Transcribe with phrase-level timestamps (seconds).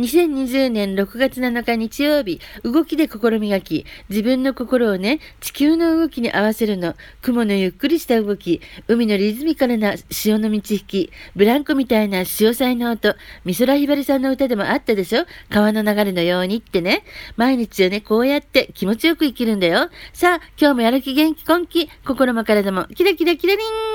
[0.00, 15.26] 2020年6月7日日曜日、動きで心磨き、自分の心をね、地球の動きに合わせるの、雲のゆっくりした動き、海のリズミカルな潮の満ち引き、ブランコみたいな潮騒の音、美空ひばりさんの歌でもあったでしょ？
[15.50, 17.04] 川の流れのようにってね。
[17.36, 19.90] 毎日をね、こうやって気持ちよく生きるんだよ。
[20.14, 23.89] さあ、今日もやる気元気根気、心も体もキラキラキラリン